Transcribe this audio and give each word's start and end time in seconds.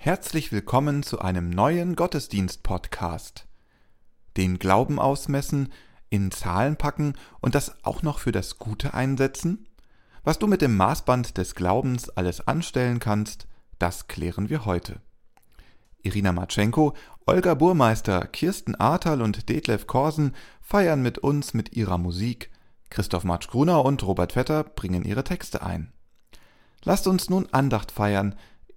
Herzlich 0.00 0.52
willkommen 0.52 1.02
zu 1.02 1.18
einem 1.18 1.50
neuen 1.50 1.96
Gottesdienst-Podcast. 1.96 3.48
Den 4.36 4.60
Glauben 4.60 5.00
ausmessen, 5.00 5.72
in 6.08 6.30
Zahlen 6.30 6.76
packen 6.76 7.14
und 7.40 7.56
das 7.56 7.84
auch 7.84 8.02
noch 8.02 8.20
für 8.20 8.30
das 8.30 8.58
Gute 8.58 8.94
einsetzen? 8.94 9.66
Was 10.22 10.38
du 10.38 10.46
mit 10.46 10.62
dem 10.62 10.76
Maßband 10.76 11.36
des 11.36 11.56
Glaubens 11.56 12.10
alles 12.10 12.46
anstellen 12.46 13.00
kannst, 13.00 13.48
das 13.80 14.06
klären 14.06 14.48
wir 14.48 14.64
heute. 14.66 15.00
Irina 16.00 16.30
Matschenko, 16.30 16.94
Olga 17.26 17.54
Burmeister, 17.54 18.24
Kirsten 18.28 18.76
Ahrtal 18.76 19.20
und 19.20 19.48
Detlef 19.48 19.88
Korsen 19.88 20.36
feiern 20.62 21.02
mit 21.02 21.18
uns 21.18 21.54
mit 21.54 21.76
ihrer 21.76 21.98
Musik. 21.98 22.52
Christoph 22.88 23.24
Matsch-Gruner 23.24 23.84
und 23.84 24.06
Robert 24.06 24.34
Vetter 24.34 24.62
bringen 24.62 25.04
ihre 25.04 25.24
Texte 25.24 25.60
ein. 25.62 25.92
Lasst 26.84 27.08
uns 27.08 27.28
nun 27.28 27.48
Andacht 27.50 27.90
feiern 27.90 28.36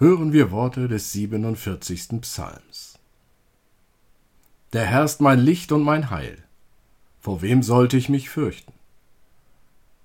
Hören 0.00 0.32
wir 0.32 0.50
Worte 0.50 0.88
des 0.88 1.12
47. 1.12 2.22
Psalms. 2.22 2.98
Der 4.72 4.86
Herr 4.86 5.04
ist 5.04 5.20
mein 5.20 5.38
Licht 5.38 5.72
und 5.72 5.82
mein 5.82 6.08
Heil. 6.08 6.42
Vor 7.18 7.42
wem 7.42 7.62
sollte 7.62 7.98
ich 7.98 8.08
mich 8.08 8.30
fürchten? 8.30 8.72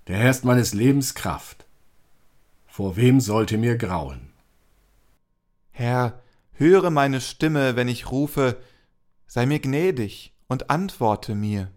Der 0.08 0.18
Herr 0.18 0.32
ist 0.32 0.44
meines 0.44 0.74
Lebens 0.74 1.16
Kraft. 1.16 1.66
Vor 2.68 2.98
wem 2.98 3.22
sollte 3.22 3.58
mir 3.58 3.78
grauen? 3.78 4.34
Herr, 5.72 6.22
höre 6.52 6.90
meine 6.90 7.22
Stimme, 7.22 7.78
wenn 7.78 7.88
ich 7.88 8.12
rufe, 8.12 8.58
sei 9.28 9.46
mir 9.46 9.60
gnädig 9.60 10.34
und 10.50 10.70
antworte 10.70 11.36
mir. 11.36 11.72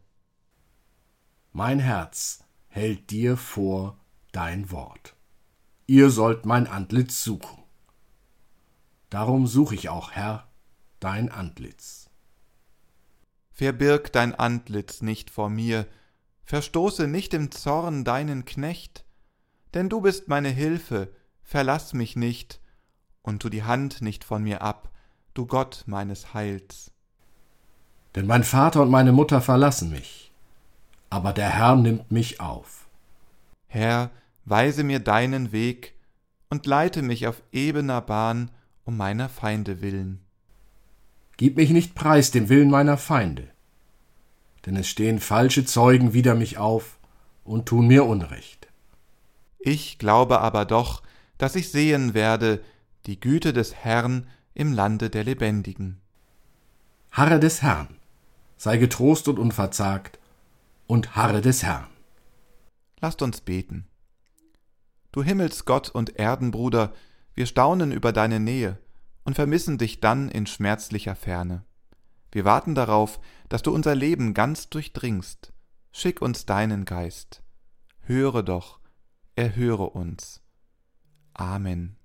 Mein 1.53 1.79
Herz 1.79 2.43
hält 2.67 3.11
dir 3.11 3.37
vor 3.37 3.97
dein 4.33 4.73
Wort. 4.73 5.15
Ihr 5.87 6.11
sollt 6.11 6.47
mein 6.47 6.67
Antlitz 6.67 7.23
suchen. 7.23 7.59
Darum 9.11 9.47
suche 9.47 9.75
ich 9.75 9.89
auch, 9.89 10.13
Herr, 10.13 10.49
dein 11.01 11.31
Antlitz. 11.31 12.11
Verbirg 13.53 14.13
dein 14.13 14.35
Antlitz 14.35 15.03
nicht 15.03 15.31
vor 15.31 15.49
mir, 15.51 15.87
verstoße 16.45 17.09
nicht 17.09 17.35
im 17.35 17.51
Zorn 17.51 18.05
deinen 18.05 18.45
Knecht, 18.45 19.05
denn 19.75 19.89
du 19.89 20.01
bist 20.01 20.29
meine 20.29 20.51
Hilfe, 20.51 21.11
verlass 21.43 21.93
mich 21.95 22.17
nicht, 22.17 22.61
und 23.23 23.43
tu 23.43 23.49
die 23.49 23.65
Hand 23.65 24.01
nicht 24.01 24.25
von 24.25 24.43
mir 24.43 24.63
ab, 24.63 24.91
du 25.35 25.47
Gott 25.47 25.85
meines 25.87 26.35
Heils. 26.35 26.91
Denn 28.15 28.27
mein 28.27 28.45
Vater 28.45 28.83
und 28.83 28.91
meine 28.91 29.13
Mutter 29.13 29.41
verlassen 29.41 29.91
mich, 29.91 30.33
aber 31.11 31.33
der 31.33 31.51
Herr 31.51 31.77
nimmt 31.77 32.11
mich 32.11 32.41
auf. 32.41 32.89
Herr, 33.67 34.11
weise 34.45 34.85
mir 34.85 35.01
deinen 35.01 35.53
Weg 35.53 35.95
und 36.49 36.67
leite 36.67 37.03
mich 37.03 37.27
auf 37.27 37.43
ebener 37.53 38.01
Bahn 38.01 38.51
um 38.89 38.97
meiner 38.97 39.29
Feinde 39.29 39.83
willen. 39.83 40.19
Gib 41.37 41.59
mich 41.59 41.69
nicht 41.69 41.95
preis 41.95 42.31
dem 42.31 42.49
Willen 42.49 42.71
meiner 42.71 42.97
Feinde, 42.97 43.51
denn 44.65 44.77
es 44.77 44.89
stehen 44.89 45.21
falsche 45.21 45.67
Zeugen 45.67 46.15
wider 46.15 46.35
mich 46.35 46.57
auf 46.57 46.99
und 47.45 47.67
tun 47.67 47.87
mir 47.87 48.07
Unrecht. 48.07 48.67
Ich 49.59 49.99
glaube 49.99 50.41
aber 50.41 50.65
doch, 50.65 51.03
dass 51.37 51.55
ich 51.55 51.71
sehen 51.71 52.15
werde 52.15 52.65
die 53.05 53.21
Güte 53.21 53.53
des 53.53 53.75
Herrn 53.75 54.27
im 54.55 54.73
Lande 54.73 55.11
der 55.11 55.25
Lebendigen. 55.25 56.01
Harre 57.11 57.41
des 57.41 57.61
Herrn, 57.61 57.89
sei 58.57 58.79
getrost 58.79 59.29
und 59.29 59.39
unverzagt, 59.39 60.19
und 60.87 61.15
harre 61.15 61.43
des 61.43 61.63
Herrn. 61.63 61.89
Lasst 63.03 63.21
uns 63.21 63.43
beten. 63.43 63.87
Du 65.13 65.23
Himmelsgott 65.23 65.91
und 65.91 66.19
Erdenbruder, 66.19 66.95
wir 67.39 67.47
staunen 67.47 67.93
über 67.93 68.13
deine 68.13 68.41
Nähe 68.41 68.79
und 69.23 69.35
vermissen 69.35 69.79
dich 69.79 70.01
dann 70.01 70.29
in 70.29 70.49
schmerzlicher 70.49 71.15
Ferne. 71.15 71.65
Wir 72.33 72.45
warten 72.45 72.75
darauf, 72.75 73.21
dass 73.49 73.63
du 73.63 73.73
unser 73.73 73.95
Leben 73.95 74.35
ganz 74.35 74.71
durchdringst. 74.71 75.53
Schick 75.93 76.21
uns 76.21 76.47
deinen 76.47 76.85
Geist. 76.85 77.45
Höre 78.01 78.43
doch, 78.43 78.81
erhöre 79.37 79.91
uns. 79.91 80.43
Amen. 81.33 81.98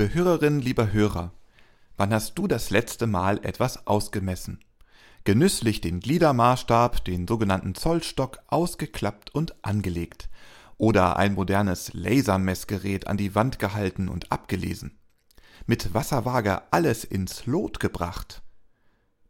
Liebe 0.00 0.14
Hörerin, 0.14 0.60
lieber 0.60 0.92
Hörer, 0.94 1.30
wann 1.98 2.14
hast 2.14 2.38
du 2.38 2.46
das 2.46 2.70
letzte 2.70 3.06
Mal 3.06 3.38
etwas 3.44 3.86
ausgemessen? 3.86 4.58
Genüsslich 5.24 5.82
den 5.82 6.00
Gliedermaßstab, 6.00 7.04
den 7.04 7.28
sogenannten 7.28 7.74
Zollstock, 7.74 8.38
ausgeklappt 8.46 9.34
und 9.34 9.62
angelegt. 9.62 10.30
Oder 10.78 11.18
ein 11.18 11.34
modernes 11.34 11.92
Lasermessgerät 11.92 13.08
an 13.08 13.18
die 13.18 13.34
Wand 13.34 13.58
gehalten 13.58 14.08
und 14.08 14.32
abgelesen. 14.32 14.98
Mit 15.66 15.92
Wasserwaage 15.92 16.62
alles 16.72 17.04
ins 17.04 17.44
Lot 17.44 17.78
gebracht. 17.78 18.40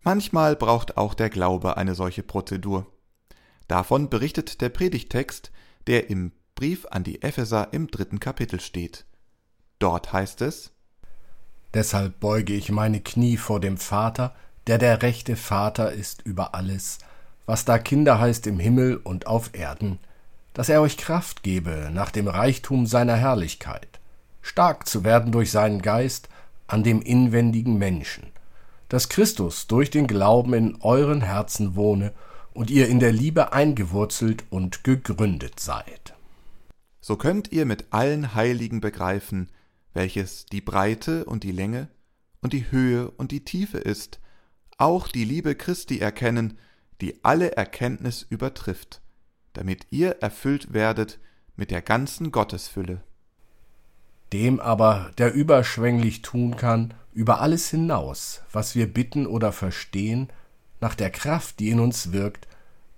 Manchmal 0.03 0.55
braucht 0.55 0.97
auch 0.97 1.15
der 1.15 1.31
Glaube 1.31 1.79
eine 1.79 1.97
solche 1.97 2.23
Prozedur. 2.23 2.87
Davon 3.67 4.09
berichtet 4.09 4.61
der 4.61 4.69
Predigtext, 4.69 5.51
der 5.89 6.11
im 6.11 6.31
Brief 6.55 6.87
an 6.93 7.03
die 7.03 7.23
Epheser 7.23 7.73
im 7.73 7.89
dritten 7.89 8.21
Kapitel 8.21 8.61
steht. 8.61 9.05
Dort 9.81 10.13
heißt 10.13 10.43
es 10.43 10.71
Deshalb 11.75 12.21
beuge 12.21 12.53
ich 12.53 12.71
meine 12.71 13.01
Knie 13.01 13.37
vor 13.37 13.61
dem 13.61 13.79
Vater, 13.79 14.35
der 14.67 14.79
der 14.79 15.03
rechte 15.03 15.37
Vater 15.37 15.93
ist 15.93 16.23
über 16.23 16.55
alles, 16.55 16.99
was 17.47 17.65
da 17.65 17.79
Kinder 17.79 18.21
heißt 18.21 18.47
im 18.47 18.59
Himmel 18.59 18.97
und 18.97 19.27
auf 19.27 19.51
Erden, 19.55 19.99
dass 20.53 20.69
er 20.69 20.81
euch 20.81 20.97
Kraft 20.97 21.43
gebe 21.43 21.91
nach 21.93 22.11
dem 22.11 22.29
Reichtum 22.29 22.87
seiner 22.87 23.17
Herrlichkeit, 23.17 24.01
stark 24.43 24.87
zu 24.87 25.05
werden 25.05 25.33
durch 25.33 25.51
seinen 25.51 25.81
Geist 25.81 26.29
an 26.67 26.83
dem 26.83 27.01
inwendigen 27.03 27.79
Menschen, 27.79 28.27
dass 28.89 29.09
Christus 29.09 29.67
durch 29.67 29.91
den 29.91 30.07
Glauben 30.07 30.53
in 30.55 30.77
euren 30.83 31.23
Herzen 31.23 31.77
wohne 31.77 32.13
und 32.53 32.71
ihr 32.71 32.89
in 32.89 33.01
der 33.01 33.13
Liebe 33.13 33.53
eingewurzelt 33.53 34.45
und 34.51 34.85
gegründet 34.85 35.61
seid. 35.61 36.15
So 37.01 37.17
könnt 37.17 37.53
ihr 37.53 37.65
mit 37.65 37.87
allen 37.91 38.35
Heiligen 38.35 38.81
begreifen, 38.81 39.49
welches 39.93 40.47
die 40.47 40.61
Breite 40.61 41.25
und 41.25 41.45
die 41.45 41.53
Länge 41.53 41.89
und 42.41 42.53
die 42.53 42.71
Höhe 42.71 43.11
und 43.11 43.33
die 43.33 43.45
Tiefe 43.45 43.79
ist, 43.79 44.21
auch 44.79 45.09
die 45.09 45.25
Liebe 45.25 45.55
Christi 45.55 45.99
erkennen, 45.99 46.59
die 47.01 47.25
alle 47.25 47.53
Erkenntnis 47.53 48.27
übertrifft, 48.29 49.03
damit 49.53 49.87
ihr 49.91 50.13
erfüllt 50.21 50.73
werdet 50.73 51.19
mit 51.57 51.71
der 51.71 51.83
ganzen 51.83 52.33
Gottesfülle. 52.33 53.03
Dem 54.33 54.61
aber, 54.61 55.11
der 55.19 55.35
überschwänglich 55.35 56.23
tun 56.23 56.57
kann, 56.57 56.95
über 57.13 57.41
alles 57.41 57.69
hinaus, 57.69 58.43
was 58.53 58.75
wir 58.75 58.93
bitten 58.93 59.27
oder 59.27 59.53
verstehen, 59.53 60.29
nach 60.81 60.95
der 60.95 61.11
Kraft, 61.11 61.59
die 61.59 61.71
in 61.71 61.81
uns 61.81 62.13
wirkt, 62.13 62.47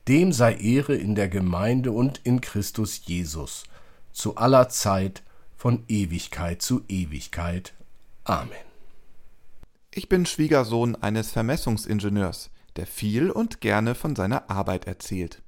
dem 0.08 0.32
sei 0.32 0.54
Ehre 0.54 0.94
in 0.94 1.14
der 1.14 1.28
Gemeinde 1.28 1.92
und 1.92 2.20
in 2.24 2.40
Christus 2.40 3.02
Jesus, 3.06 3.64
zu 4.12 4.36
aller 4.36 4.68
Zeit 4.68 5.22
von 5.62 5.84
Ewigkeit 5.86 6.60
zu 6.60 6.82
Ewigkeit. 6.88 7.72
Amen. 8.24 8.50
Ich 9.92 10.08
bin 10.08 10.26
Schwiegersohn 10.26 10.96
eines 10.96 11.30
Vermessungsingenieurs, 11.30 12.50
der 12.74 12.84
viel 12.84 13.30
und 13.30 13.60
gerne 13.60 13.94
von 13.94 14.16
seiner 14.16 14.50
Arbeit 14.50 14.88
erzählt. 14.88 15.40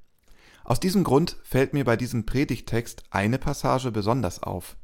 Aus 0.63 0.79
diesem 0.79 1.03
Grund 1.03 1.37
fällt 1.43 1.73
mir 1.73 1.85
bei 1.85 1.97
diesem 1.97 2.27
Predigtext 2.27 3.03
eine 3.11 3.41
Passage 3.41 3.91
besonders 3.91 4.41
auf. 4.41 4.77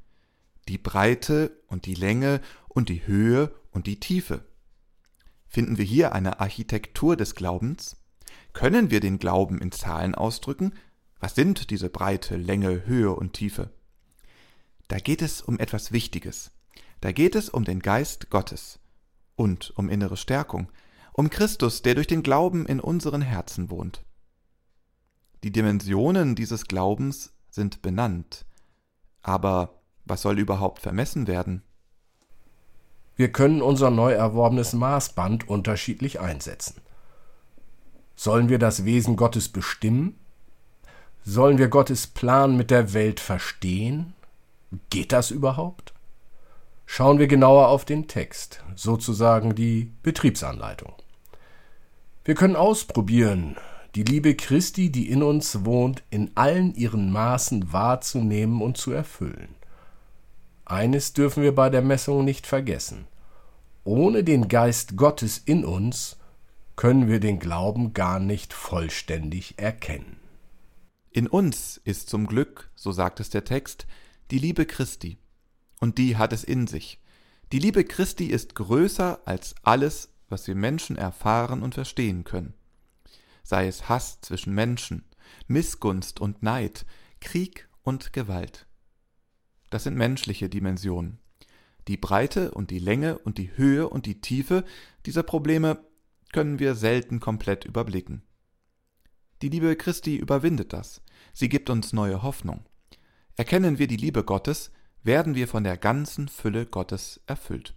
Die 0.66 0.78
Breite 0.78 1.56
und 1.68 1.86
die 1.86 1.94
Länge 1.94 2.40
und 2.66 2.88
die 2.88 3.06
Höhe 3.06 3.54
und 3.70 3.86
die 3.86 4.00
Tiefe. 4.00 4.44
Finden 5.46 5.78
wir 5.78 5.84
hier 5.84 6.12
eine 6.12 6.40
Architektur 6.40 7.14
des 7.14 7.36
Glaubens? 7.36 7.94
Können 8.52 8.90
wir 8.90 8.98
den 8.98 9.20
Glauben 9.20 9.60
in 9.60 9.70
Zahlen 9.70 10.16
ausdrücken? 10.16 10.72
Was 11.20 11.36
sind 11.36 11.70
diese 11.70 11.88
Breite, 11.88 12.36
Länge, 12.36 12.84
Höhe 12.84 13.14
und 13.14 13.34
Tiefe? 13.34 13.70
Da 14.90 14.98
geht 14.98 15.22
es 15.22 15.40
um 15.40 15.56
etwas 15.60 15.92
Wichtiges. 15.92 16.50
Da 17.00 17.12
geht 17.12 17.36
es 17.36 17.48
um 17.48 17.62
den 17.62 17.78
Geist 17.78 18.28
Gottes 18.28 18.80
und 19.36 19.72
um 19.76 19.88
innere 19.88 20.16
Stärkung, 20.16 20.68
um 21.12 21.30
Christus, 21.30 21.82
der 21.82 21.94
durch 21.94 22.08
den 22.08 22.24
Glauben 22.24 22.66
in 22.66 22.80
unseren 22.80 23.22
Herzen 23.22 23.70
wohnt. 23.70 24.04
Die 25.44 25.52
Dimensionen 25.52 26.34
dieses 26.34 26.66
Glaubens 26.66 27.32
sind 27.50 27.82
benannt. 27.82 28.46
Aber 29.22 29.80
was 30.06 30.22
soll 30.22 30.40
überhaupt 30.40 30.80
vermessen 30.80 31.28
werden? 31.28 31.62
Wir 33.14 33.30
können 33.30 33.62
unser 33.62 33.90
neu 33.92 34.10
erworbenes 34.10 34.72
Maßband 34.72 35.48
unterschiedlich 35.48 36.18
einsetzen. 36.18 36.80
Sollen 38.16 38.48
wir 38.48 38.58
das 38.58 38.84
Wesen 38.84 39.14
Gottes 39.14 39.50
bestimmen? 39.50 40.18
Sollen 41.22 41.58
wir 41.58 41.68
Gottes 41.68 42.08
Plan 42.08 42.56
mit 42.56 42.72
der 42.72 42.92
Welt 42.92 43.20
verstehen? 43.20 44.14
Geht 44.90 45.12
das 45.12 45.30
überhaupt? 45.30 45.94
Schauen 46.86 47.18
wir 47.18 47.26
genauer 47.26 47.68
auf 47.68 47.84
den 47.84 48.08
Text, 48.08 48.64
sozusagen 48.74 49.54
die 49.54 49.92
Betriebsanleitung. 50.02 50.94
Wir 52.24 52.34
können 52.34 52.56
ausprobieren, 52.56 53.56
die 53.94 54.02
Liebe 54.04 54.34
Christi, 54.34 54.90
die 54.90 55.10
in 55.10 55.22
uns 55.22 55.64
wohnt, 55.64 56.02
in 56.10 56.30
allen 56.36 56.74
ihren 56.74 57.10
Maßen 57.10 57.72
wahrzunehmen 57.72 58.60
und 58.62 58.76
zu 58.76 58.92
erfüllen. 58.92 59.54
Eines 60.64 61.12
dürfen 61.12 61.42
wir 61.42 61.54
bei 61.54 61.70
der 61.70 61.82
Messung 61.82 62.24
nicht 62.24 62.46
vergessen. 62.46 63.08
Ohne 63.82 64.22
den 64.22 64.46
Geist 64.46 64.96
Gottes 64.96 65.38
in 65.38 65.64
uns 65.64 66.16
können 66.76 67.08
wir 67.08 67.18
den 67.18 67.40
Glauben 67.40 67.92
gar 67.92 68.20
nicht 68.20 68.52
vollständig 68.52 69.58
erkennen. 69.58 70.20
In 71.10 71.26
uns 71.26 71.80
ist 71.82 72.08
zum 72.08 72.28
Glück, 72.28 72.70
so 72.76 72.92
sagt 72.92 73.18
es 73.18 73.30
der 73.30 73.44
Text, 73.44 73.86
die 74.30 74.38
Liebe 74.38 74.64
Christi. 74.64 75.18
Und 75.80 75.98
die 75.98 76.16
hat 76.16 76.32
es 76.32 76.44
in 76.44 76.66
sich. 76.66 77.00
Die 77.52 77.58
Liebe 77.58 77.84
Christi 77.84 78.26
ist 78.26 78.54
größer 78.54 79.20
als 79.24 79.54
alles, 79.62 80.14
was 80.28 80.46
wir 80.46 80.54
Menschen 80.54 80.96
erfahren 80.96 81.62
und 81.62 81.74
verstehen 81.74 82.22
können. 82.22 82.54
Sei 83.42 83.66
es 83.66 83.88
Hass 83.88 84.20
zwischen 84.20 84.54
Menschen, 84.54 85.04
Missgunst 85.48 86.20
und 86.20 86.42
Neid, 86.42 86.86
Krieg 87.20 87.68
und 87.82 88.12
Gewalt. 88.12 88.66
Das 89.70 89.84
sind 89.84 89.96
menschliche 89.96 90.48
Dimensionen. 90.48 91.18
Die 91.88 91.96
Breite 91.96 92.52
und 92.52 92.70
die 92.70 92.78
Länge 92.78 93.18
und 93.18 93.38
die 93.38 93.56
Höhe 93.56 93.88
und 93.88 94.06
die 94.06 94.20
Tiefe 94.20 94.64
dieser 95.06 95.24
Probleme 95.24 95.84
können 96.32 96.60
wir 96.60 96.76
selten 96.76 97.18
komplett 97.18 97.64
überblicken. 97.64 98.22
Die 99.42 99.48
Liebe 99.48 99.74
Christi 99.74 100.16
überwindet 100.16 100.72
das. 100.72 101.02
Sie 101.32 101.48
gibt 101.48 101.70
uns 101.70 101.92
neue 101.92 102.22
Hoffnung. 102.22 102.64
Erkennen 103.40 103.78
wir 103.78 103.86
die 103.86 103.96
Liebe 103.96 104.22
Gottes, 104.22 104.70
werden 105.02 105.34
wir 105.34 105.48
von 105.48 105.64
der 105.64 105.78
ganzen 105.78 106.28
Fülle 106.28 106.66
Gottes 106.66 107.22
erfüllt. 107.26 107.74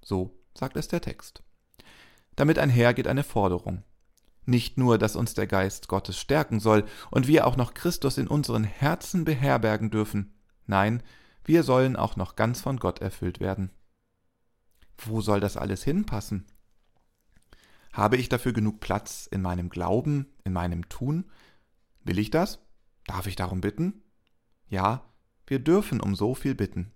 So 0.00 0.40
sagt 0.54 0.78
es 0.78 0.88
der 0.88 1.02
Text. 1.02 1.42
Damit 2.36 2.58
einher 2.58 2.94
geht 2.94 3.06
eine 3.06 3.22
Forderung. 3.22 3.84
Nicht 4.46 4.78
nur, 4.78 4.96
dass 4.96 5.14
uns 5.14 5.34
der 5.34 5.46
Geist 5.46 5.88
Gottes 5.88 6.18
stärken 6.18 6.58
soll 6.58 6.86
und 7.10 7.28
wir 7.28 7.46
auch 7.46 7.58
noch 7.58 7.74
Christus 7.74 8.16
in 8.16 8.28
unseren 8.28 8.64
Herzen 8.64 9.26
beherbergen 9.26 9.90
dürfen, 9.90 10.32
nein, 10.64 11.02
wir 11.44 11.64
sollen 11.64 11.94
auch 11.94 12.16
noch 12.16 12.34
ganz 12.34 12.62
von 12.62 12.78
Gott 12.78 13.00
erfüllt 13.00 13.40
werden. 13.40 13.70
Wo 14.96 15.20
soll 15.20 15.40
das 15.40 15.58
alles 15.58 15.84
hinpassen? 15.84 16.46
Habe 17.92 18.16
ich 18.16 18.30
dafür 18.30 18.54
genug 18.54 18.80
Platz 18.80 19.28
in 19.30 19.42
meinem 19.42 19.68
Glauben, 19.68 20.32
in 20.44 20.54
meinem 20.54 20.88
Tun? 20.88 21.26
Will 22.04 22.18
ich 22.18 22.30
das? 22.30 22.64
Darf 23.06 23.26
ich 23.26 23.36
darum 23.36 23.60
bitten? 23.60 24.02
Ja, 24.68 25.02
wir 25.46 25.58
dürfen 25.58 26.00
um 26.00 26.14
so 26.14 26.34
viel 26.34 26.54
bitten. 26.54 26.92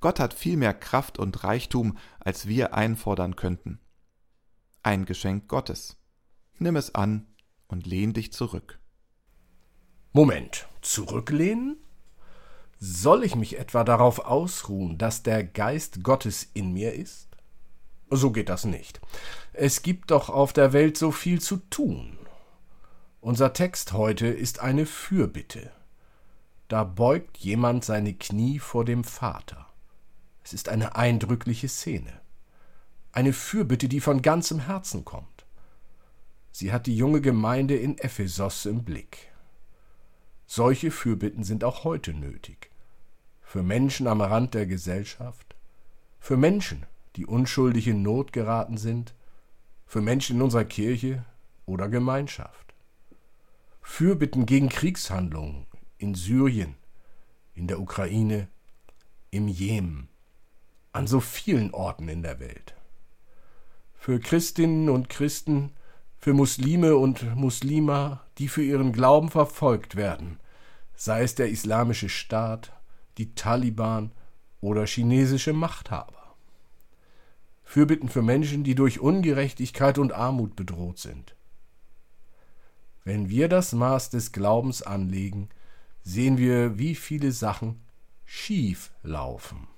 Gott 0.00 0.18
hat 0.18 0.34
viel 0.34 0.56
mehr 0.56 0.74
Kraft 0.74 1.18
und 1.18 1.44
Reichtum, 1.44 1.96
als 2.20 2.46
wir 2.46 2.74
einfordern 2.74 3.36
könnten. 3.36 3.80
Ein 4.82 5.04
Geschenk 5.04 5.48
Gottes. 5.48 5.96
Nimm 6.58 6.76
es 6.76 6.94
an 6.94 7.26
und 7.68 7.86
lehn 7.86 8.12
dich 8.12 8.32
zurück. 8.32 8.80
Moment, 10.12 10.66
zurücklehnen? 10.82 11.78
Soll 12.78 13.22
ich 13.22 13.36
mich 13.36 13.58
etwa 13.58 13.84
darauf 13.84 14.18
ausruhen, 14.18 14.98
dass 14.98 15.22
der 15.22 15.44
Geist 15.44 16.02
Gottes 16.02 16.48
in 16.52 16.72
mir 16.72 16.94
ist? 16.94 17.28
So 18.10 18.32
geht 18.32 18.48
das 18.48 18.64
nicht. 18.64 19.00
Es 19.52 19.82
gibt 19.82 20.10
doch 20.10 20.28
auf 20.28 20.52
der 20.52 20.72
Welt 20.72 20.98
so 20.98 21.12
viel 21.12 21.40
zu 21.40 21.58
tun. 21.70 22.18
Unser 23.20 23.52
Text 23.52 23.92
heute 23.92 24.26
ist 24.26 24.58
eine 24.58 24.84
Fürbitte 24.84 25.70
da 26.72 26.84
beugt 26.84 27.36
jemand 27.36 27.84
seine 27.84 28.14
Knie 28.14 28.58
vor 28.58 28.86
dem 28.86 29.04
Vater. 29.04 29.66
Es 30.42 30.54
ist 30.54 30.70
eine 30.70 30.96
eindrückliche 30.96 31.68
Szene. 31.68 32.18
Eine 33.12 33.34
Fürbitte, 33.34 33.90
die 33.90 34.00
von 34.00 34.22
ganzem 34.22 34.58
Herzen 34.58 35.04
kommt. 35.04 35.44
Sie 36.50 36.72
hat 36.72 36.86
die 36.86 36.96
junge 36.96 37.20
Gemeinde 37.20 37.76
in 37.76 37.98
Ephesos 37.98 38.64
im 38.64 38.84
Blick. 38.84 39.30
Solche 40.46 40.90
Fürbitten 40.90 41.44
sind 41.44 41.62
auch 41.62 41.84
heute 41.84 42.14
nötig. 42.14 42.70
Für 43.42 43.62
Menschen 43.62 44.06
am 44.06 44.22
Rand 44.22 44.54
der 44.54 44.64
Gesellschaft, 44.64 45.54
für 46.20 46.38
Menschen, 46.38 46.86
die 47.16 47.26
unschuldig 47.26 47.86
in 47.86 48.00
Not 48.00 48.32
geraten 48.32 48.78
sind, 48.78 49.14
für 49.84 50.00
Menschen 50.00 50.36
in 50.36 50.42
unserer 50.42 50.64
Kirche 50.64 51.26
oder 51.66 51.90
Gemeinschaft. 51.90 52.72
Fürbitten 53.82 54.46
gegen 54.46 54.70
Kriegshandlungen, 54.70 55.66
in 56.02 56.14
Syrien, 56.14 56.74
in 57.54 57.68
der 57.68 57.80
Ukraine, 57.80 58.48
im 59.30 59.48
Jemen. 59.48 60.08
an 60.94 61.06
so 61.06 61.20
vielen 61.20 61.72
Orten 61.72 62.08
in 62.08 62.22
der 62.22 62.38
Welt. 62.38 62.74
Für 63.94 64.20
Christinnen 64.20 64.90
und 64.90 65.08
Christen, 65.08 65.72
für 66.18 66.34
Muslime 66.34 66.96
und 66.96 67.34
Muslima, 67.34 68.22
die 68.36 68.48
für 68.48 68.62
ihren 68.62 68.92
Glauben 68.92 69.30
verfolgt 69.30 69.96
werden, 69.96 70.38
sei 70.94 71.22
es 71.22 71.34
der 71.34 71.48
islamische 71.48 72.10
Staat, 72.10 72.72
die 73.16 73.34
Taliban 73.34 74.12
oder 74.60 74.86
chinesische 74.86 75.54
Machthaber. 75.54 76.36
Fürbitten 77.64 78.10
für 78.10 78.22
Menschen, 78.22 78.64
die 78.64 78.74
durch 78.74 79.00
Ungerechtigkeit 79.00 79.96
und 79.96 80.12
Armut 80.12 80.56
bedroht 80.56 80.98
sind. 80.98 81.34
Wenn 83.02 83.30
wir 83.30 83.48
das 83.48 83.72
Maß 83.72 84.10
des 84.10 84.32
Glaubens 84.32 84.82
anlegen, 84.82 85.48
sehen 86.02 86.38
wir, 86.38 86.78
wie 86.78 86.94
viele 86.94 87.32
Sachen 87.32 87.80
schief 88.24 88.92
laufen. 89.02 89.68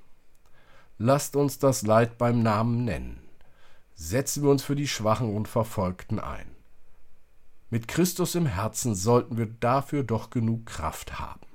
Lasst 0.99 1.37
uns 1.37 1.59
das 1.59 1.83
Leid 1.83 2.19
beim 2.19 2.43
Namen 2.43 2.85
nennen. 2.85 3.21
Setzen 3.95 4.43
wir 4.43 4.51
uns 4.51 4.63
für 4.63 4.77
die 4.77 4.89
Schwachen 4.89 5.35
und 5.35 5.49
Verfolgten 5.49 6.19
ein. 6.19 6.47
Mit 7.71 7.89
Christus 7.89 8.35
im 8.35 8.47
Herzen 8.47 8.95
sollten 8.95 9.37
wir 9.37 9.47
dafür 9.47 10.05
doch 10.05 10.31
genug 10.31 10.67
Kraft 10.67 11.19
haben. 11.19 11.47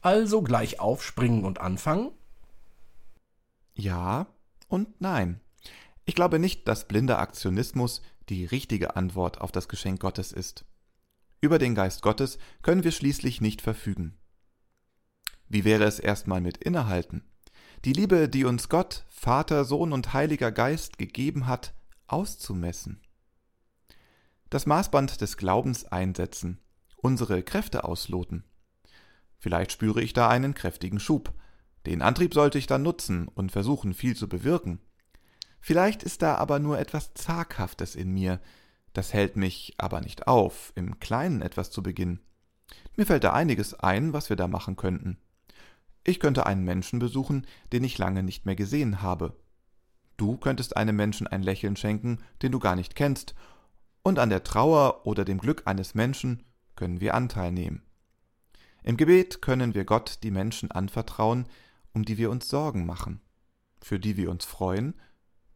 Also 0.00 0.42
gleich 0.42 0.80
aufspringen 0.80 1.44
und 1.44 1.60
anfangen? 1.60 2.12
Ja 3.74 4.26
und 4.68 5.00
nein. 5.00 5.40
Ich 6.04 6.14
glaube 6.14 6.38
nicht, 6.38 6.66
dass 6.68 6.88
blinder 6.88 7.18
Aktionismus 7.18 8.02
die 8.28 8.44
richtige 8.44 8.96
Antwort 8.96 9.40
auf 9.40 9.52
das 9.52 9.68
Geschenk 9.68 10.00
Gottes 10.00 10.32
ist. 10.32 10.64
Über 11.42 11.58
den 11.58 11.74
Geist 11.74 12.02
Gottes 12.02 12.38
können 12.62 12.84
wir 12.84 12.92
schließlich 12.92 13.40
nicht 13.40 13.62
verfügen. 13.62 14.16
Wie 15.48 15.64
wäre 15.64 15.82
es 15.82 15.98
erstmal 15.98 16.40
mit 16.40 16.56
Innehalten? 16.56 17.24
Die 17.84 17.92
Liebe, 17.92 18.28
die 18.28 18.44
uns 18.44 18.68
Gott, 18.68 19.04
Vater, 19.08 19.64
Sohn 19.64 19.92
und 19.92 20.12
Heiliger 20.12 20.52
Geist 20.52 20.98
gegeben 20.98 21.48
hat, 21.48 21.74
auszumessen. 22.06 23.00
Das 24.50 24.66
Maßband 24.66 25.20
des 25.20 25.36
Glaubens 25.36 25.84
einsetzen, 25.84 26.60
unsere 26.94 27.42
Kräfte 27.42 27.82
ausloten. 27.82 28.44
Vielleicht 29.36 29.72
spüre 29.72 30.00
ich 30.00 30.12
da 30.12 30.28
einen 30.28 30.54
kräftigen 30.54 31.00
Schub. 31.00 31.34
Den 31.86 32.02
Antrieb 32.02 32.34
sollte 32.34 32.58
ich 32.58 32.68
dann 32.68 32.84
nutzen 32.84 33.26
und 33.26 33.50
versuchen, 33.50 33.94
viel 33.94 34.14
zu 34.14 34.28
bewirken. 34.28 34.78
Vielleicht 35.58 36.04
ist 36.04 36.22
da 36.22 36.36
aber 36.36 36.60
nur 36.60 36.78
etwas 36.78 37.14
Zaghaftes 37.14 37.96
in 37.96 38.12
mir, 38.12 38.40
das 38.92 39.12
hält 39.12 39.36
mich 39.36 39.74
aber 39.78 40.00
nicht 40.00 40.26
auf, 40.26 40.72
im 40.74 41.00
Kleinen 41.00 41.42
etwas 41.42 41.70
zu 41.70 41.82
beginnen. 41.82 42.20
Mir 42.96 43.06
fällt 43.06 43.24
da 43.24 43.32
einiges 43.32 43.74
ein, 43.74 44.12
was 44.12 44.28
wir 44.28 44.36
da 44.36 44.48
machen 44.48 44.76
könnten. 44.76 45.18
Ich 46.04 46.20
könnte 46.20 46.46
einen 46.46 46.64
Menschen 46.64 46.98
besuchen, 46.98 47.46
den 47.72 47.84
ich 47.84 47.98
lange 47.98 48.22
nicht 48.22 48.44
mehr 48.44 48.56
gesehen 48.56 49.02
habe. 49.02 49.36
Du 50.16 50.36
könntest 50.36 50.76
einem 50.76 50.96
Menschen 50.96 51.26
ein 51.26 51.42
Lächeln 51.42 51.76
schenken, 51.76 52.18
den 52.42 52.52
du 52.52 52.58
gar 52.58 52.76
nicht 52.76 52.94
kennst, 52.94 53.34
und 54.02 54.18
an 54.18 54.30
der 54.30 54.42
Trauer 54.42 55.06
oder 55.06 55.24
dem 55.24 55.38
Glück 55.38 55.62
eines 55.66 55.94
Menschen 55.94 56.42
können 56.74 57.00
wir 57.00 57.14
Anteil 57.14 57.52
nehmen. 57.52 57.82
Im 58.82 58.96
Gebet 58.96 59.42
können 59.42 59.74
wir 59.74 59.84
Gott 59.84 60.18
die 60.24 60.32
Menschen 60.32 60.72
anvertrauen, 60.72 61.46
um 61.92 62.04
die 62.04 62.18
wir 62.18 62.30
uns 62.30 62.48
Sorgen 62.48 62.84
machen, 62.84 63.20
für 63.80 64.00
die 64.00 64.16
wir 64.16 64.30
uns 64.30 64.44
freuen, 64.44 64.94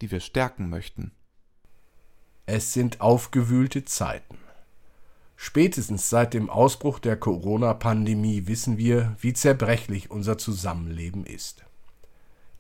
die 0.01 0.11
wir 0.11 0.21
stärken 0.21 0.69
möchten. 0.69 1.13
Es 2.49 2.73
sind 2.73 3.01
aufgewühlte 3.01 3.85
Zeiten. 3.85 4.39
Spätestens 5.35 6.09
seit 6.09 6.33
dem 6.33 6.49
Ausbruch 6.49 7.01
der 7.01 7.17
Corona-Pandemie 7.17 8.47
wissen 8.47 8.79
wir, 8.79 9.17
wie 9.19 9.33
zerbrechlich 9.33 10.13
unser 10.13 10.39
Zusammenleben 10.39 11.27
ist. 11.27 11.65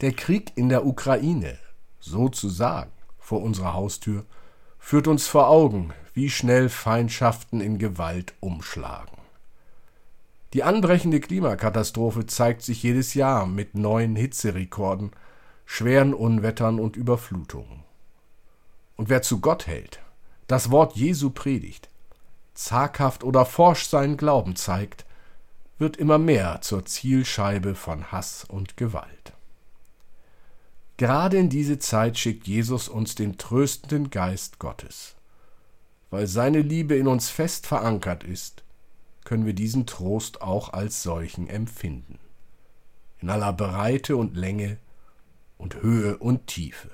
Der 0.01 0.13
Krieg 0.13 0.51
in 0.57 0.69
der 0.71 0.85
Ukraine, 0.85 1.57
sozusagen 2.01 2.91
vor 3.21 3.43
unserer 3.43 3.75
Haustür, 3.75 4.25
führt 4.81 5.07
uns 5.07 5.29
vor 5.29 5.49
Augen, 5.49 5.93
wie 6.15 6.31
schnell 6.31 6.69
Feindschaften 6.69 7.61
in 7.61 7.79
Gewalt 7.79 8.35
umschlagen. 8.41 9.19
Die 10.53 10.65
anbrechende 10.65 11.21
Klimakatastrophe 11.21 12.27
zeigt 12.27 12.63
sich 12.63 12.83
jedes 12.83 13.15
Jahr 13.15 13.47
mit 13.47 13.77
neuen 13.77 14.17
Hitzerekorden, 14.17 15.13
schweren 15.65 16.13
Unwettern 16.13 16.81
und 16.81 16.97
Überflutungen. 16.97 17.86
Und 18.97 19.09
wer 19.09 19.23
zu 19.23 19.41
Gott 19.41 19.67
hält, 19.67 20.01
das 20.47 20.71
Wort 20.71 20.97
Jesu 20.97 21.31
predigt, 21.31 21.89
zaghaft 22.55 23.25
oder 23.25 23.45
forsch 23.45 23.87
seinen 23.87 24.17
Glauben 24.17 24.57
zeigt, 24.57 25.05
wird 25.79 25.97
immer 25.97 26.19
mehr 26.19 26.61
zur 26.63 26.87
Zielscheibe 26.87 27.75
von 27.75 28.11
Hass 28.11 28.45
und 28.45 28.77
Gewalt. 28.77 29.35
Gerade 30.97 31.37
in 31.37 31.51
diese 31.51 31.79
Zeit 31.79 32.17
schickt 32.19 32.47
Jesus 32.47 32.89
uns 32.89 33.15
den 33.15 33.37
tröstenden 33.37 34.09
Geist 34.09 34.59
Gottes. 34.59 35.15
Weil 36.11 36.27
seine 36.27 36.61
Liebe 36.61 36.97
in 36.97 37.07
uns 37.07 37.29
fest 37.29 37.67
verankert 37.67 38.25
ist, 38.25 38.63
können 39.25 39.45
wir 39.45 39.53
diesen 39.53 39.87
Trost 39.87 40.41
auch 40.41 40.73
als 40.73 41.03
solchen 41.03 41.49
empfinden. 41.49 42.19
In 43.19 43.29
aller 43.29 43.53
Breite 43.53 44.17
und 44.17 44.37
Länge 44.37 44.79
und 45.59 45.83
Höhe 45.83 46.17
und 46.17 46.47
Tiefe. 46.47 46.91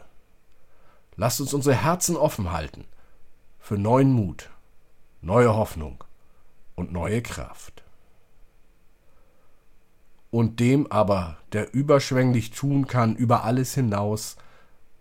Lasst 1.16 1.40
uns 1.40 1.52
unsere 1.54 1.76
Herzen 1.76 2.16
offen 2.16 2.52
halten 2.52 2.85
für 3.59 3.78
neuen 3.78 4.12
Mut, 4.12 4.50
neue 5.21 5.54
Hoffnung 5.54 6.02
und 6.75 6.92
neue 6.92 7.23
Kraft. 7.23 7.83
Und 10.31 10.61
dem 10.61 10.90
aber, 10.90 11.37
der 11.52 11.75
überschwänglich 11.75 12.52
tun 12.52 12.87
kann 12.87 13.14
über 13.14 13.45
alles 13.45 13.75
hinaus, 13.75 14.37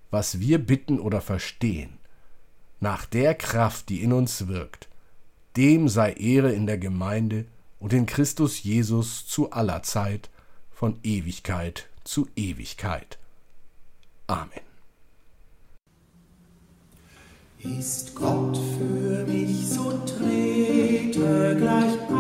was 0.10 0.40
wir 0.40 0.60
bitten 0.60 1.00
oder 1.00 1.22
verstehen, 1.22 1.98
nach 2.82 3.06
der 3.06 3.34
Kraft, 3.36 3.90
die 3.90 4.04
in 4.04 4.12
uns 4.12 4.48
wirkt, 4.48 4.90
dem 5.56 5.88
sei 5.88 6.14
Ehre 6.14 6.52
in 6.52 6.66
der 6.66 6.78
Gemeinde 6.78 7.46
und 7.80 7.94
in 7.94 8.06
Christus 8.06 8.64
Jesus 8.64 9.26
zu 9.26 9.52
aller 9.52 9.84
Zeit, 9.84 10.30
von 10.72 11.00
Ewigkeit 11.04 11.88
zu 12.04 12.28
Ewigkeit. 12.36 13.20
Amen. 14.28 14.71
Ist 17.64 18.16
Gott 18.16 18.58
für 18.58 19.24
mich, 19.32 19.68
so 19.70 19.92
trete 20.06 21.56
gleich 21.60 22.11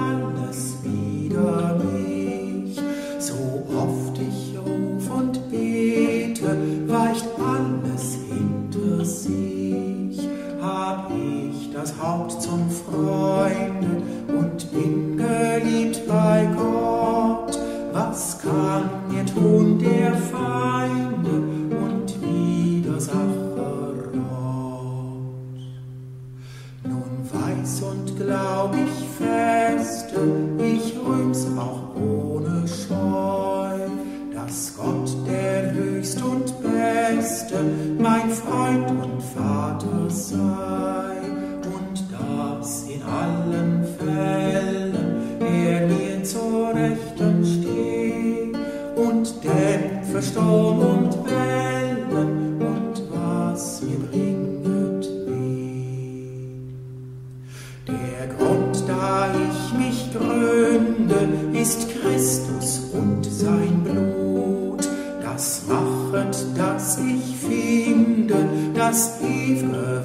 dämpfe 50.21 50.23
Sturm 50.23 50.79
und 50.79 51.25
Wellen 51.25 52.61
und 52.61 53.01
was 53.11 53.81
mir 53.81 53.97
bringet 53.97 55.07
der 57.87 58.27
Grund, 58.37 58.83
da 58.87 59.29
ich 59.33 59.77
mich 59.77 60.13
gründe, 60.13 61.27
ist 61.59 61.87
Christus 61.89 62.91
und 62.93 63.25
sein 63.25 63.83
Blut. 63.83 64.87
Das 65.23 65.63
machet, 65.67 66.45
dass 66.55 66.97
ich 66.99 67.35
finde, 67.37 68.45
das 68.75 69.19
ewige 69.21 70.00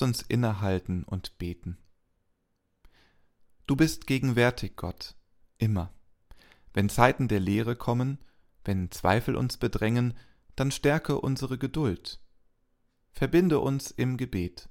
Lasst 0.00 0.20
uns 0.22 0.22
innehalten 0.22 1.04
und 1.04 1.36
beten. 1.36 1.76
Du 3.66 3.76
bist 3.76 4.06
gegenwärtig, 4.06 4.74
Gott, 4.74 5.14
immer. 5.58 5.92
Wenn 6.72 6.88
Zeiten 6.88 7.28
der 7.28 7.38
Lehre 7.38 7.76
kommen, 7.76 8.16
wenn 8.64 8.90
Zweifel 8.90 9.36
uns 9.36 9.58
bedrängen, 9.58 10.14
dann 10.56 10.70
stärke 10.70 11.20
unsere 11.20 11.58
Geduld. 11.58 12.18
Verbinde 13.12 13.60
uns 13.60 13.90
im 13.90 14.16
Gebet. 14.16 14.70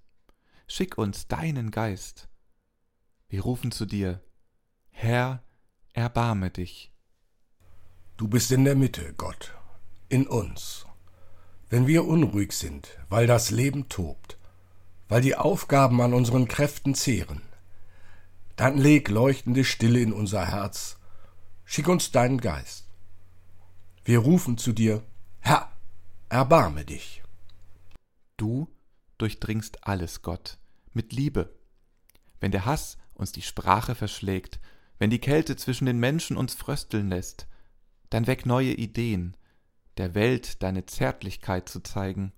Schick 0.65 0.98
uns 0.98 1.28
deinen 1.28 1.70
Geist. 1.70 2.28
Wir 3.28 3.44
rufen 3.44 3.72
zu 3.72 3.86
dir, 3.86 4.24
Herr, 4.89 5.44
erbarme 5.94 6.50
dich. 6.50 6.92
Du 8.18 8.28
bist 8.28 8.52
in 8.52 8.65
der 8.65 8.76
Mitte, 8.76 9.13
Gott, 9.13 9.54
in 10.08 10.26
uns. 10.28 10.88
Wenn 11.70 11.86
wir 11.86 12.06
unruhig 12.06 12.54
sind, 12.54 12.98
weil 13.10 13.28
das 13.28 13.52
Leben 13.52 13.89
tobt, 13.89 14.38
weil 15.10 15.22
die 15.22 15.36
Aufgaben 15.36 16.02
an 16.02 16.13
unseren 16.13 16.48
Kräften 16.48 16.95
zehren, 16.95 17.41
dann 18.56 18.78
leg 18.78 19.10
leuchtende 19.10 19.65
Stille 19.65 20.00
in 20.00 20.13
unser 20.13 20.45
Herz, 20.45 20.98
schick 21.65 21.88
uns 21.88 22.12
deinen 22.12 22.39
Geist. 22.39 22.88
Wir 24.06 24.19
rufen 24.19 24.58
zu 24.58 24.72
dir, 24.72 25.04
Herr, 25.39 25.72
erbarme 26.30 26.86
dich. 26.86 27.24
Du 28.38 28.69
durchdringst 29.17 29.86
alles, 29.88 30.22
Gott, 30.22 30.58
mit 30.93 31.12
Liebe. 31.12 31.54
Wenn 32.39 32.52
der 32.52 32.65
Hass 32.65 32.98
uns 33.13 33.32
die 33.32 33.41
Sprache 33.41 33.95
verschlägt, 33.95 34.60
wenn 35.00 35.10
die 35.10 35.19
Kälte 35.19 35.56
zwischen 35.56 35.86
den 35.86 36.00
Menschen 36.00 36.38
uns 36.38 36.54
frösteln 36.54 37.10
lässt, 37.10 37.48
dann 38.10 38.28
weck 38.28 38.45
neue 38.45 38.74
Ideen, 38.74 39.36
der 39.98 40.15
Welt 40.15 40.62
deine 40.63 40.86
Zärtlichkeit 40.86 41.67
zu 41.67 41.82
zeigen. 41.82 42.32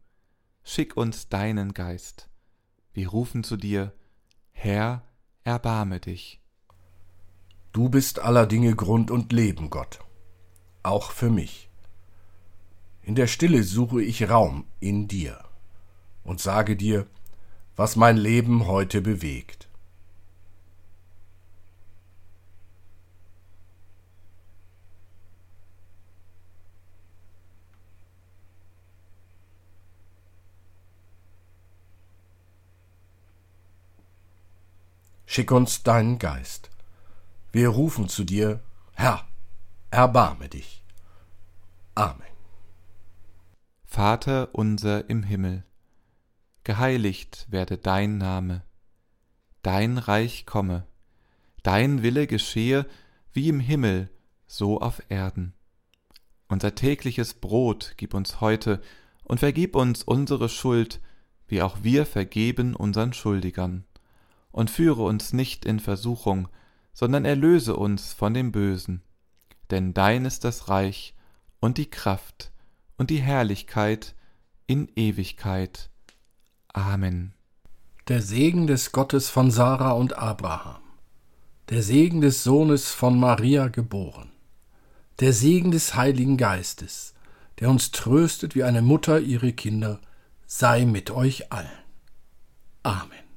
Schick 0.64 0.98
uns 0.98 1.30
deinen 1.30 1.74
Geist. 1.74 2.31
Wir 2.94 3.10
rufen 3.10 3.44
zu 3.44 3.58
dir, 3.58 3.94
Herr, 4.52 5.04
erbarme 5.44 6.00
dich. 6.00 6.42
Du 7.72 7.88
bist 7.88 8.20
aller 8.20 8.46
Dinge 8.46 8.76
Grund 8.76 9.12
und 9.12 9.32
Leben, 9.32 9.70
Gott, 9.70 10.00
auch 10.84 11.12
für 11.12 11.30
mich. 11.30 11.70
In 13.02 13.16
der 13.16 13.28
Stille 13.28 13.64
suche 13.64 14.04
ich 14.04 14.30
Raum 14.30 14.66
in 14.80 15.08
dir 15.08 15.44
und 16.24 16.42
sage 16.42 16.76
dir, 16.76 17.08
was 17.76 17.96
mein 17.96 18.18
Leben 18.18 18.68
heute 18.68 19.02
bewegt. 19.02 19.70
Schick 35.34 35.50
uns 35.54 35.82
deinen 35.84 36.20
Geist. 36.20 36.70
Wir 37.54 37.70
rufen 37.70 38.10
zu 38.10 38.26
dir, 38.26 38.60
Herr, 38.92 39.26
erbarme 39.90 40.50
dich. 40.50 40.84
Amen. 41.96 42.36
Vater 43.86 44.50
unser 44.52 45.10
im 45.10 45.24
Himmel, 45.24 45.64
geheiligt 46.66 47.48
werde 47.50 47.78
dein 47.78 48.18
Name, 48.18 48.64
dein 49.62 50.00
Reich 50.00 50.46
komme, 50.46 50.86
dein 51.64 52.04
Wille 52.04 52.28
geschehe 52.28 52.86
wie 53.32 53.48
im 53.48 53.62
Himmel, 53.62 54.10
so 54.48 54.82
auf 54.82 55.02
Erden. 55.08 55.54
Unser 56.50 56.76
tägliches 56.76 57.36
Brot 57.36 57.94
gib 57.96 58.14
uns 58.14 58.42
heute 58.42 58.82
und 59.24 59.40
vergib 59.40 59.78
uns 59.78 60.04
unsere 60.04 60.50
Schuld, 60.50 61.00
wie 61.48 61.62
auch 61.62 61.78
wir 61.84 62.06
vergeben 62.06 62.76
unseren 62.76 63.14
Schuldigern. 63.14 63.86
Und 64.52 64.70
führe 64.70 65.04
uns 65.04 65.34
nicht 65.34 65.66
in 65.66 65.80
Versuchung, 65.80 66.48
sondern 66.94 67.26
erlöse 67.26 67.76
uns 67.76 68.14
von 68.14 68.34
dem 68.34 68.52
Bösen. 68.52 69.02
Denn 69.70 69.94
dein 69.94 70.26
ist 70.26 70.44
das 70.44 70.68
Reich 70.68 71.16
und 71.60 71.78
die 71.78 71.90
Kraft 71.90 72.52
und 72.98 73.10
die 73.10 73.22
Herrlichkeit 73.22 74.16
in 74.68 74.90
Ewigkeit. 74.96 75.90
Amen. 76.74 77.34
Der 78.08 78.22
Segen 78.22 78.68
des 78.68 78.92
Gottes 78.92 79.30
von 79.30 79.52
Sarah 79.52 79.92
und 79.92 80.18
Abraham, 80.18 80.82
der 81.70 81.82
Segen 81.82 82.22
des 82.22 82.44
Sohnes 82.44 82.92
von 82.92 83.20
Maria 83.20 83.68
geboren, 83.70 84.32
der 85.20 85.34
Segen 85.34 85.72
des 85.72 85.96
Heiligen 85.96 86.36
Geistes, 86.36 87.14
der 87.60 87.70
uns 87.70 87.92
tröstet 87.92 88.56
wie 88.56 88.64
eine 88.64 88.82
Mutter 88.82 89.20
ihre 89.20 89.54
Kinder, 89.54 90.02
sei 90.46 90.86
mit 90.86 91.12
euch 91.12 91.52
allen. 91.52 91.70
Amen. 92.84 93.31